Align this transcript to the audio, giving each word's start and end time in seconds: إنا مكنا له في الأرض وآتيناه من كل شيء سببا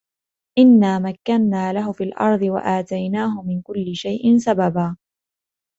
إنا 0.57 0.99
مكنا 0.99 1.73
له 1.73 1.91
في 1.91 2.03
الأرض 2.03 2.41
وآتيناه 2.41 3.41
من 3.41 3.61
كل 3.61 3.95
شيء 3.95 4.37
سببا 4.37 4.95